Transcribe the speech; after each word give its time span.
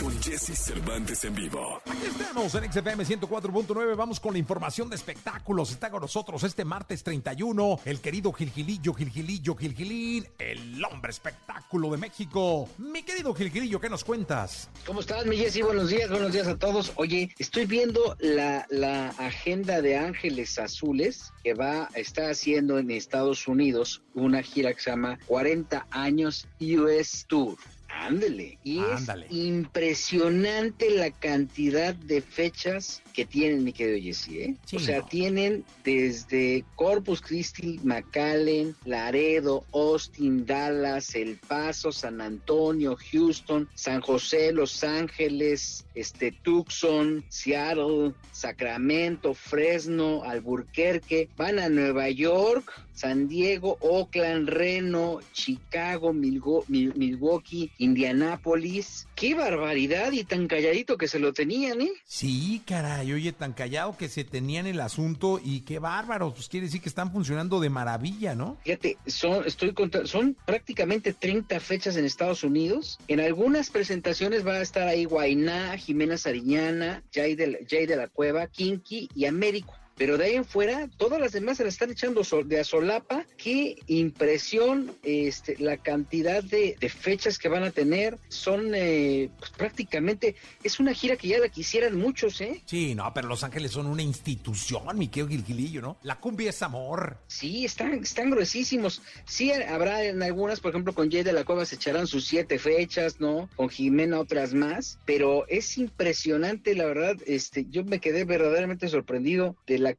con 0.00 0.18
Jesse 0.22 0.56
Cervantes 0.56 1.24
en 1.24 1.34
vivo. 1.34 1.82
Aquí 1.84 2.06
estamos 2.06 2.54
en 2.54 2.72
XFM 2.72 3.04
104.9. 3.04 3.96
Vamos 3.96 4.18
con 4.18 4.32
la 4.32 4.38
información 4.38 4.88
de 4.88 4.96
espectáculos. 4.96 5.70
Está 5.72 5.90
con 5.90 6.00
nosotros 6.00 6.42
este 6.42 6.64
martes 6.64 7.02
31 7.02 7.80
el 7.84 8.00
querido 8.00 8.32
Gilgilillo, 8.32 8.94
Gilgilillo, 8.94 9.54
Gilgilín, 9.54 10.26
el 10.38 10.82
hombre 10.84 11.10
espectáculo 11.10 11.90
de 11.90 11.98
México. 11.98 12.68
Mi 12.78 13.02
querido 13.02 13.34
Gilgilillo, 13.34 13.78
¿qué 13.78 13.90
nos 13.90 14.02
cuentas? 14.02 14.70
¿Cómo 14.86 15.00
estás, 15.00 15.26
mi 15.26 15.36
Jessy? 15.36 15.60
Buenos 15.60 15.90
días, 15.90 16.08
buenos 16.08 16.32
días 16.32 16.46
a 16.46 16.56
todos. 16.56 16.92
Oye, 16.96 17.34
estoy 17.38 17.66
viendo 17.66 18.16
la, 18.20 18.66
la 18.70 19.10
agenda 19.10 19.82
de 19.82 19.98
Ángeles 19.98 20.58
Azules 20.58 21.30
que 21.44 21.52
va 21.52 21.90
a 21.94 21.98
estar 21.98 22.30
haciendo 22.30 22.78
en 22.78 22.90
Estados 22.90 23.46
Unidos 23.46 24.02
una 24.14 24.42
gira 24.42 24.72
que 24.72 24.80
se 24.80 24.90
llama 24.90 25.18
40 25.26 25.86
años 25.90 26.48
US 26.58 27.26
Tour. 27.26 27.58
Ándele. 28.00 28.58
Y 28.64 28.78
Ándale. 28.78 29.26
es 29.26 29.32
impresionante 29.32 30.90
la 30.90 31.10
cantidad 31.10 31.94
de 31.94 32.22
fechas 32.22 33.02
que 33.12 33.26
tienen, 33.26 33.62
mi 33.64 33.72
querido 33.72 34.00
Jesse. 34.00 34.28
¿eh? 34.30 34.56
Sí, 34.64 34.76
o 34.76 34.80
sea, 34.80 35.00
no. 35.00 35.06
tienen 35.06 35.64
desde 35.84 36.64
Corpus 36.76 37.20
Christi, 37.20 37.78
McAllen, 37.82 38.74
Laredo, 38.84 39.64
Austin, 39.72 40.46
Dallas, 40.46 41.14
El 41.14 41.36
Paso, 41.36 41.92
San 41.92 42.20
Antonio, 42.20 42.96
Houston, 43.12 43.68
San 43.74 44.00
José, 44.00 44.52
Los 44.52 44.82
Ángeles, 44.82 45.84
este 45.94 46.32
Tucson, 46.32 47.24
Seattle, 47.28 48.14
Sacramento, 48.32 49.34
Fresno, 49.34 50.22
Alburquerque, 50.24 51.28
van 51.36 51.58
a 51.58 51.68
Nueva 51.68 52.08
York, 52.08 52.72
San 53.00 53.28
Diego, 53.28 53.78
Oakland, 53.80 54.46
Reno, 54.50 55.20
Chicago, 55.32 56.12
Milgo- 56.12 56.64
Mil- 56.68 56.92
Milwaukee, 56.96 57.70
Indianápolis. 57.78 59.06
Qué 59.14 59.34
barbaridad 59.34 60.12
y 60.12 60.24
tan 60.24 60.46
calladito 60.46 60.98
que 60.98 61.08
se 61.08 61.18
lo 61.18 61.32
tenían, 61.32 61.80
¿eh? 61.80 61.90
Sí, 62.04 62.60
caray, 62.66 63.10
oye, 63.12 63.32
tan 63.32 63.54
callado 63.54 63.96
que 63.96 64.08
se 64.10 64.24
tenían 64.24 64.66
el 64.66 64.80
asunto 64.80 65.40
y 65.42 65.60
qué 65.60 65.78
bárbaros. 65.78 66.34
Pues 66.34 66.48
quiere 66.48 66.66
decir 66.66 66.82
que 66.82 66.90
están 66.90 67.10
funcionando 67.10 67.58
de 67.58 67.70
maravilla, 67.70 68.34
¿no? 68.34 68.58
Fíjate, 68.64 68.98
son, 69.06 69.46
estoy 69.46 69.72
son 70.04 70.36
prácticamente 70.44 71.14
30 71.14 71.58
fechas 71.60 71.96
en 71.96 72.04
Estados 72.04 72.44
Unidos. 72.44 72.98
En 73.08 73.20
algunas 73.20 73.70
presentaciones 73.70 74.46
va 74.46 74.54
a 74.56 74.62
estar 74.62 74.86
ahí 74.88 75.06
Guainá, 75.06 75.76
Jimena 75.78 76.18
Sariñana, 76.18 77.02
Jay 77.14 77.34
de, 77.34 77.46
la- 77.46 77.58
Jay 77.66 77.86
de 77.86 77.96
la 77.96 78.08
Cueva, 78.08 78.46
Kinky 78.46 79.08
y 79.14 79.24
Américo. 79.24 79.74
Pero 80.00 80.16
de 80.16 80.24
ahí 80.24 80.34
en 80.34 80.46
fuera, 80.46 80.88
todas 80.96 81.20
las 81.20 81.32
demás 81.32 81.58
se 81.58 81.62
la 81.62 81.68
están 81.68 81.90
echando 81.90 82.22
de 82.46 82.58
a 82.58 82.64
solapa. 82.64 83.26
Qué 83.36 83.76
impresión 83.86 84.92
este, 85.02 85.58
la 85.58 85.76
cantidad 85.76 86.42
de, 86.42 86.74
de 86.80 86.88
fechas 86.88 87.38
que 87.38 87.50
van 87.50 87.64
a 87.64 87.70
tener. 87.70 88.16
Son 88.30 88.74
eh, 88.74 89.28
pues, 89.38 89.50
prácticamente, 89.50 90.36
es 90.64 90.80
una 90.80 90.94
gira 90.94 91.16
que 91.16 91.28
ya 91.28 91.38
la 91.38 91.50
quisieran 91.50 91.98
muchos, 91.98 92.40
¿eh? 92.40 92.62
Sí, 92.64 92.94
no, 92.94 93.12
pero 93.12 93.28
Los 93.28 93.44
Ángeles 93.44 93.72
son 93.72 93.88
una 93.88 94.00
institución, 94.00 94.84
mi 94.96 95.08
querido 95.08 95.28
Gilgilillo, 95.28 95.82
¿no? 95.82 95.98
La 96.02 96.18
cumbia 96.18 96.48
es 96.48 96.62
amor. 96.62 97.18
Sí, 97.26 97.66
están, 97.66 97.92
están 97.92 98.30
gruesísimos. 98.30 99.02
Sí, 99.26 99.52
habrá 99.52 100.02
en 100.04 100.22
algunas, 100.22 100.60
por 100.60 100.70
ejemplo, 100.70 100.94
con 100.94 101.10
Jay 101.10 101.24
de 101.24 101.34
la 101.34 101.44
Cueva 101.44 101.66
se 101.66 101.74
echarán 101.74 102.06
sus 102.06 102.24
siete 102.24 102.58
fechas, 102.58 103.20
¿no? 103.20 103.50
Con 103.54 103.68
Jimena 103.68 104.18
otras 104.18 104.54
más, 104.54 104.98
pero 105.04 105.46
es 105.48 105.76
impresionante, 105.76 106.74
la 106.74 106.86
verdad, 106.86 107.18
este, 107.26 107.66
yo 107.68 107.84
me 107.84 108.00
quedé 108.00 108.24
verdaderamente 108.24 108.88
sorprendido 108.88 109.56
de 109.66 109.78
la 109.78 109.89
eh, 109.90 109.96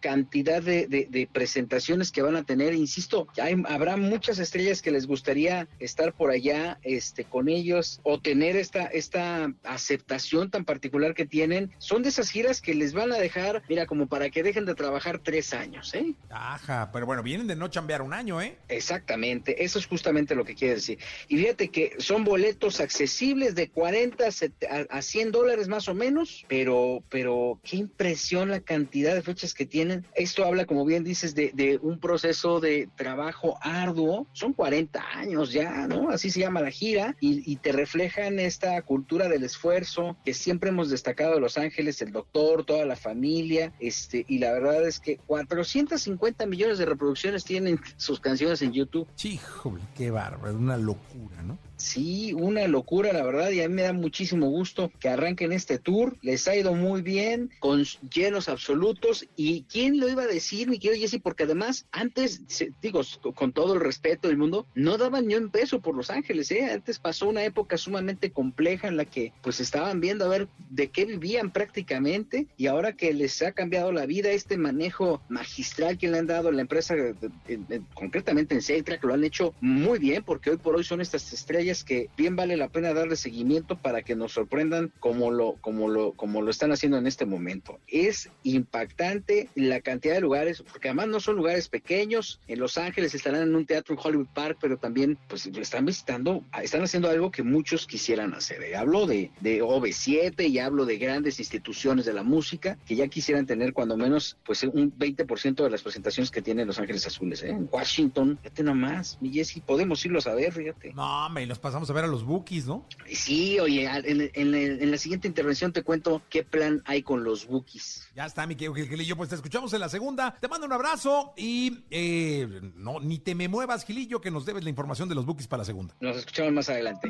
cantidad 0.00 0.62
de, 0.62 0.86
de- 0.86 1.06
de 1.10 1.26
presentaciones 1.32 2.10
que 2.12 2.22
van 2.22 2.36
a 2.36 2.44
tener, 2.44 2.74
insisto, 2.74 3.26
hay- 3.42 3.62
habrá 3.68 3.96
muchas 3.96 4.38
estrellas 4.38 4.80
que 4.82 4.90
les 4.90 5.06
gustaría 5.06 5.68
estar 5.80 6.12
por 6.14 6.30
allá, 6.30 6.78
este, 6.82 7.24
con 7.24 7.48
ellos, 7.48 8.00
o 8.04 8.20
tener 8.20 8.56
esta, 8.56 8.84
esta 8.86 9.52
aceptación 9.64 10.50
tan 10.50 10.64
particular 10.64 11.14
que 11.14 11.26
tienen, 11.26 11.72
son 11.78 12.02
de 12.02 12.08
esas 12.10 12.30
giras 12.30 12.60
que 12.60 12.74
les 12.74 12.92
van 12.92 13.12
a 13.12 13.16
dejar, 13.18 13.62
mira, 13.68 13.86
como 13.86 14.06
para 14.06 14.30
que 14.30 14.42
dejen 14.42 14.64
de 14.64 14.74
trabajar 14.74 15.18
tres 15.18 15.52
años, 15.52 15.94
¿eh? 15.94 16.14
Ajá, 16.30 16.90
pero 16.92 17.06
bueno, 17.06 17.22
vienen 17.22 17.46
de 17.46 17.56
no 17.56 17.68
chambear 17.68 18.02
un 18.02 18.12
año, 18.12 18.40
¿eh? 18.40 18.56
Exactamente, 18.68 19.64
eso 19.64 19.78
es 19.78 19.86
justamente 19.86 20.34
lo 20.34 20.44
que 20.44 20.54
quiere 20.54 20.74
decir. 20.74 20.98
Y 21.28 21.36
fíjate 21.38 21.68
que 21.68 21.94
son 21.98 22.22
boletos 22.24 22.80
accesibles 22.80 23.54
de 23.54 23.68
40 23.70 24.26
a 24.26 24.30
set- 24.30 24.64
a 24.70 24.84
a 24.94 25.02
100 25.02 25.32
dólares 25.32 25.66
más 25.68 25.88
o 25.88 25.94
menos, 25.94 26.44
pero, 26.48 27.02
pero 27.08 27.58
qué 27.64 27.76
impresión 27.78 28.50
la 28.50 28.60
cantidad 28.60 29.14
de 29.14 29.22
fechas 29.22 29.54
que 29.54 29.63
tienen. 29.66 30.06
Esto 30.14 30.44
habla, 30.44 30.64
como 30.64 30.84
bien 30.84 31.04
dices, 31.04 31.34
de, 31.34 31.50
de 31.54 31.78
un 31.82 31.98
proceso 31.98 32.60
de 32.60 32.88
trabajo 32.96 33.58
arduo. 33.60 34.26
Son 34.32 34.52
40 34.52 35.02
años 35.16 35.52
ya, 35.52 35.86
¿no? 35.86 36.10
Así 36.10 36.30
se 36.30 36.40
llama 36.40 36.60
la 36.60 36.70
gira 36.70 37.16
y, 37.20 37.50
y 37.50 37.56
te 37.56 37.72
reflejan 37.72 38.38
esta 38.38 38.80
cultura 38.82 39.28
del 39.28 39.44
esfuerzo 39.44 40.16
que 40.24 40.34
siempre 40.34 40.70
hemos 40.70 40.90
destacado 40.90 41.34
de 41.34 41.40
Los 41.40 41.58
Ángeles, 41.58 42.00
el 42.02 42.12
doctor, 42.12 42.64
toda 42.64 42.84
la 42.84 42.96
familia, 42.96 43.72
este, 43.80 44.24
y 44.28 44.38
la 44.38 44.52
verdad 44.52 44.86
es 44.86 45.00
que 45.00 45.18
450 45.26 46.46
millones 46.46 46.78
de 46.78 46.86
reproducciones 46.86 47.44
tienen 47.44 47.80
sus 47.96 48.20
canciones 48.20 48.62
en 48.62 48.72
YouTube. 48.72 49.06
Híjole, 49.22 49.82
qué 49.96 50.10
bárbaro, 50.10 50.56
una 50.56 50.76
locura, 50.76 51.42
¿no? 51.42 51.58
Sí, 51.76 52.32
una 52.34 52.68
locura, 52.68 53.12
la 53.12 53.24
verdad, 53.24 53.50
y 53.50 53.60
a 53.60 53.68
mí 53.68 53.74
me 53.74 53.82
da 53.82 53.92
muchísimo 53.92 54.48
gusto 54.48 54.92
que 55.00 55.08
arranquen 55.08 55.52
este 55.52 55.78
tour. 55.78 56.16
Les 56.22 56.46
ha 56.46 56.54
ido 56.54 56.72
muy 56.74 57.02
bien, 57.02 57.50
con 57.58 57.84
llenos 58.14 58.48
absolutos. 58.48 59.26
¿Y 59.36 59.62
quién 59.64 59.98
lo 59.98 60.08
iba 60.08 60.22
a 60.22 60.26
decir, 60.28 60.68
mi 60.68 60.78
querido 60.78 61.00
Jesse? 61.00 61.20
Porque 61.20 61.42
además, 61.42 61.86
antes, 61.90 62.42
digo, 62.80 63.00
con 63.34 63.52
todo 63.52 63.74
el 63.74 63.80
respeto 63.80 64.28
del 64.28 64.36
mundo, 64.38 64.66
no 64.74 64.98
daban 64.98 65.26
ni 65.26 65.34
un 65.34 65.50
peso 65.50 65.80
por 65.80 65.96
Los 65.96 66.10
Ángeles, 66.10 66.50
¿eh? 66.52 66.70
Antes 66.70 67.00
pasó 67.00 67.28
una 67.28 67.44
época 67.44 67.76
sumamente 67.76 68.30
compleja 68.30 68.86
en 68.86 68.96
la 68.96 69.04
que, 69.04 69.32
pues, 69.42 69.58
estaban 69.58 70.00
viendo 70.00 70.24
a 70.26 70.28
ver 70.28 70.48
de 70.70 70.88
qué 70.90 71.04
vivían 71.06 71.50
prácticamente. 71.52 72.46
Y 72.56 72.68
ahora 72.68 72.92
que 72.92 73.12
les 73.12 73.42
ha 73.42 73.50
cambiado 73.50 73.90
la 73.90 74.06
vida, 74.06 74.30
este 74.30 74.56
manejo 74.56 75.20
magistral 75.28 75.98
que 75.98 76.08
le 76.08 76.18
han 76.18 76.26
dado 76.28 76.50
a 76.50 76.52
la 76.52 76.60
empresa, 76.60 76.94
en- 76.94 77.66
en- 77.68 77.86
concretamente 77.94 78.54
en 78.54 78.62
Cetra, 78.62 78.98
que 79.00 79.06
lo 79.08 79.14
han 79.14 79.24
hecho 79.24 79.54
muy 79.60 79.98
bien, 79.98 80.22
porque 80.22 80.50
hoy 80.50 80.56
por 80.56 80.76
hoy 80.76 80.84
son 80.84 81.00
estas 81.00 81.32
estrellas 81.32 81.63
que 81.84 82.10
bien 82.16 82.36
vale 82.36 82.56
la 82.56 82.68
pena 82.68 82.92
darle 82.92 83.16
seguimiento 83.16 83.76
para 83.76 84.02
que 84.02 84.14
nos 84.14 84.32
sorprendan 84.32 84.92
como 85.00 85.30
lo, 85.30 85.54
como 85.60 85.88
lo, 85.88 86.12
como 86.12 86.42
lo 86.42 86.50
están 86.50 86.72
haciendo 86.72 86.98
en 86.98 87.06
este 87.06 87.24
momento. 87.24 87.78
Es 87.88 88.28
impactante 88.42 89.48
la 89.54 89.80
cantidad 89.80 90.14
de 90.14 90.20
lugares, 90.20 90.62
porque 90.62 90.88
además 90.88 91.08
no 91.08 91.20
son 91.20 91.36
lugares 91.36 91.68
pequeños. 91.68 92.40
En 92.48 92.58
Los 92.58 92.76
Ángeles 92.76 93.14
estarán 93.14 93.42
en 93.42 93.56
un 93.56 93.66
teatro 93.66 93.94
en 93.94 94.00
Hollywood 94.02 94.28
Park, 94.34 94.58
pero 94.60 94.76
también 94.76 95.18
pues 95.28 95.46
están 95.46 95.86
visitando, 95.86 96.44
están 96.62 96.82
haciendo 96.82 97.08
algo 97.08 97.30
que 97.30 97.42
muchos 97.42 97.86
quisieran 97.86 98.34
hacer. 98.34 98.62
¿eh? 98.62 98.76
Hablo 98.76 99.06
de, 99.06 99.30
de 99.40 99.62
OV7 99.62 100.48
y 100.48 100.58
hablo 100.58 100.84
de 100.84 100.98
grandes 100.98 101.38
instituciones 101.38 102.04
de 102.04 102.12
la 102.12 102.22
música 102.22 102.76
que 102.86 102.96
ya 102.96 103.08
quisieran 103.08 103.46
tener 103.46 103.72
cuando 103.72 103.96
menos 103.96 104.36
pues 104.44 104.62
un 104.64 104.92
20% 104.96 105.62
de 105.62 105.70
las 105.70 105.82
presentaciones 105.82 106.30
que 106.30 106.42
tienen 106.42 106.66
Los 106.66 106.78
Ángeles 106.78 107.06
Azules. 107.06 107.42
¿eh? 107.42 107.50
En 107.50 107.68
Washington, 107.70 108.38
fíjate 108.42 108.62
nomás, 108.62 109.18
mi 109.20 109.32
Jessy, 109.32 109.60
podemos 109.60 110.04
irlos 110.04 110.26
a 110.26 110.34
ver, 110.34 110.52
fíjate. 110.52 110.92
No, 110.92 111.26
hombre, 111.26 111.46
nos 111.54 111.60
pasamos 111.60 111.88
a 111.88 111.92
ver 111.92 112.02
a 112.02 112.08
los 112.08 112.24
Bookies, 112.24 112.66
¿no? 112.66 112.84
Sí, 113.12 113.60
oye, 113.60 113.84
en, 113.84 114.20
en- 114.34 114.54
en 114.82 114.90
la 114.90 114.98
siguiente 114.98 115.28
intervención 115.28 115.72
te 115.72 115.84
cuento 115.84 116.20
qué 116.28 116.42
plan 116.42 116.82
hay 116.84 117.02
con 117.04 117.22
los 117.22 117.46
Bookies. 117.46 118.08
Ya 118.16 118.26
está, 118.26 118.44
mi 118.46 118.56
querido 118.56 118.74
Gilgilillo, 118.74 119.16
pues 119.16 119.28
te 119.28 119.36
escuchamos 119.36 119.72
en 119.72 119.78
la 119.80 119.88
segunda. 119.88 120.36
Te 120.40 120.48
mando 120.48 120.66
un 120.66 120.72
abrazo 120.72 121.32
y 121.36 121.84
eh, 121.90 122.60
no, 122.74 122.98
ni 122.98 123.18
te 123.20 123.36
me 123.36 123.46
muevas, 123.46 123.84
Gilillo, 123.84 124.20
que 124.20 124.32
nos 124.32 124.44
debes 124.46 124.64
la 124.64 124.70
información 124.70 125.08
de 125.08 125.14
los 125.14 125.24
Bookies 125.26 125.46
para 125.46 125.60
la 125.60 125.64
segunda. 125.64 125.94
Nos 126.00 126.16
escuchamos 126.16 126.52
más 126.52 126.68
adelante. 126.68 127.08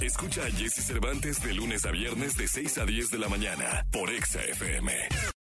Escucha 0.00 0.42
a 0.46 0.50
Jesse 0.50 0.82
Cervantes 0.86 1.42
de 1.42 1.52
lunes 1.52 1.84
a 1.84 1.90
viernes 1.90 2.36
de 2.38 2.48
6 2.48 2.78
a 2.78 2.86
10 2.86 3.10
de 3.10 3.18
la 3.18 3.28
mañana 3.28 3.86
por 3.92 4.08
Exa 4.10 4.40
FM. 4.44 4.92